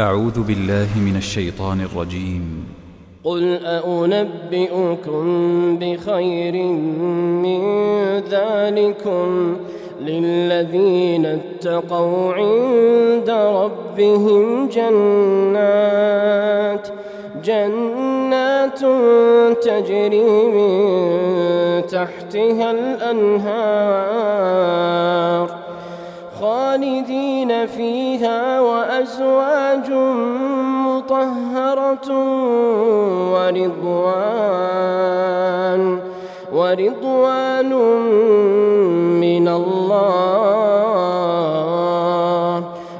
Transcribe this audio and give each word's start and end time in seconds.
أعوذ 0.00 0.42
بالله 0.42 0.88
من 0.98 1.16
الشيطان 1.16 1.80
الرجيم. 1.80 2.64
قل 3.24 3.58
أنبئكم 3.64 5.24
بخير 5.80 6.54
من 7.44 7.60
ذلكم 8.18 9.56
للذين 10.00 11.26
اتقوا 11.26 12.32
عند 12.32 13.30
ربهم 13.30 14.68
جنات 14.68 16.20
جنات 17.44 18.80
تجري 19.64 20.46
من 20.46 20.72
تحتها 21.86 22.70
الأنهار. 22.70 23.70
خالدين 26.40 27.66
فيها 27.66 28.60
وأزواج 28.60 29.90
مطهرة 30.86 32.08
ورضوان 33.32 34.50
ورضوان 36.52 37.72
من 39.20 39.48
الله. 39.48 40.10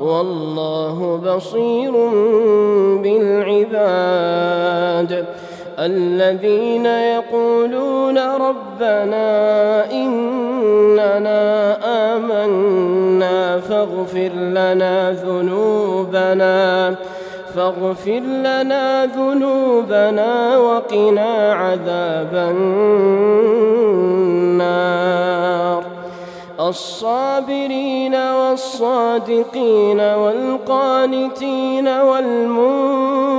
والله 0.00 1.20
بصير 1.26 1.92
بالعباد. 3.02 4.04
الذين 5.78 6.86
يقولون 6.86 8.18
ربنا 8.18 9.30
إننا 9.92 11.63
فاغفر 14.04 14.32
لنا 14.34 15.12
ذنوبنا 15.12 16.94
فاغفر 17.54 18.20
لنا 18.20 19.06
ذنوبنا 19.06 20.58
وقنا 20.58 21.52
عذاب 21.52 22.34
النار. 24.54 25.84
الصابرين 26.60 28.14
والصادقين 28.14 30.00
والقانتين 30.00 31.88
والمنفقين 31.88 33.30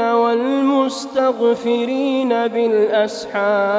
والمستغفرين 0.00 1.08
بالأسحار. 2.46 3.72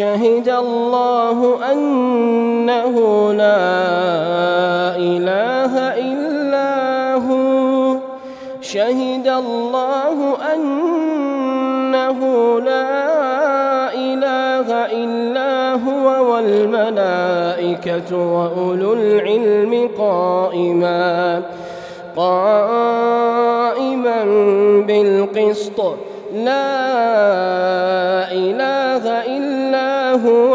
شهد 0.00 0.48
الله 0.48 1.38
أنه 1.72 2.94
لا 3.32 4.96
إله 4.96 5.72
إلا 6.08 6.70
هو. 7.28 7.96
شهد 8.60 9.28
الله 9.28 10.16
أنه 10.54 12.18
لا 12.60 12.92
إله 13.94 14.68
إلا 15.02 15.52
هو 15.84 16.06
والملائكة 16.32 18.10
وأولو 18.16 18.92
العلم 18.92 19.90
قائما 19.98 21.42
قائما 22.16 24.18
بالقسط. 24.86 25.78
لا 26.34 26.70
إله 28.32 28.69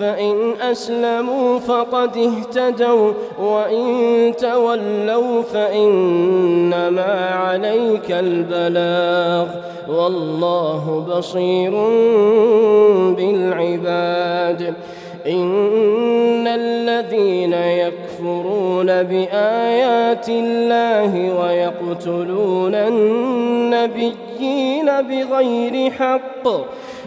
فإن 0.00 0.52
أسلموا 0.60 1.58
فقد 1.58 2.16
اهتدوا 2.16 3.12
وإن 3.40 4.32
تولوا 4.38 5.42
فإنما 5.42 7.30
عليك 7.30 8.10
البلاغ. 8.10 9.46
والله 9.88 11.06
بصير 11.08 11.70
بالعباد. 13.16 14.74
إن 15.26 16.46
الذين 16.46 17.52
يكفرون 17.52 18.86
بآيات 18.86 20.28
الله 20.28 21.40
ويقتلون 21.40 22.74
النبيين 22.74 24.16
بغير 24.86 25.90
حق 25.90 26.48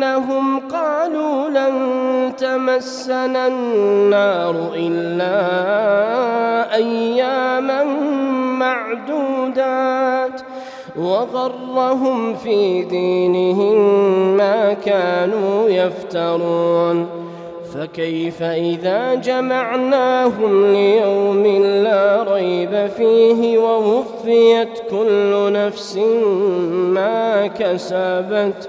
بأنهم 0.00 0.60
قالوا 0.68 1.48
لن 1.48 2.32
تمسنا 2.36 3.46
النار 3.46 4.54
إلا 4.74 5.36
أياما 6.74 7.84
معدودات 8.58 10.40
وغرهم 10.96 12.34
في 12.34 12.82
دينهم 12.82 13.76
ما 14.36 14.72
كانوا 14.72 15.68
يفترون 15.68 17.06
فكيف 17.74 18.42
إذا 18.42 19.14
جمعناهم 19.14 20.72
ليوم 20.72 21.46
لا 21.84 22.22
ريب 22.32 22.86
فيه 22.96 23.58
ووفيت 23.58 24.78
كل 24.90 25.52
نفس 25.52 25.96
ما 26.94 27.46
كسبت 27.46 28.68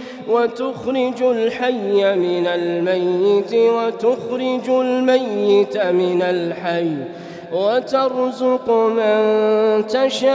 وتخرج 0.31 1.19
الحي 1.21 2.15
من 2.15 2.47
الميت 2.47 3.53
وتخرج 3.53 4.69
الميت 4.69 5.77
من 5.77 6.21
الحي 6.21 6.95
وترزق 7.51 8.69
من 8.69 9.21
تشاء 9.87 10.31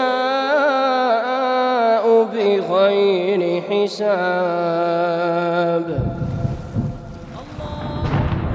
بغير 2.32 3.62
حساب. 3.68 5.06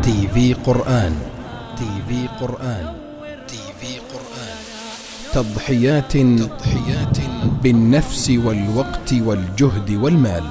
TV 0.03 0.53
Quran 0.53 1.13
TV 1.77 2.19
Quran 2.41 2.85
TV 3.47 3.91
Quran. 4.13 4.57
تضحيات 5.33 6.11
تضحيات 6.11 7.17
بالنفس 7.63 8.25
والوقت 8.45 9.13
والجهد 9.27 9.89
والمال. 10.03 10.43